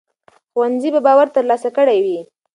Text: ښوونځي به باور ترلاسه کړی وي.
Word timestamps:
ښوونځي 0.51 0.89
به 0.93 1.01
باور 1.07 1.27
ترلاسه 1.35 1.69
کړی 1.77 1.99
وي. 2.05 2.19